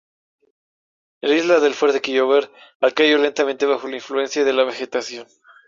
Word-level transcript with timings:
En 1.21 1.29
la 1.29 1.35
isla 1.35 1.59
del 1.59 1.75
Fuerte 1.75 2.01
Kyk-over-al 2.01 2.93
cayó 2.95 3.19
lentamente 3.19 3.67
bajo 3.67 3.87
la 3.87 3.97
influencia 3.97 4.43
de 4.43 4.51
la 4.53 4.63
vegetación. 4.63 5.27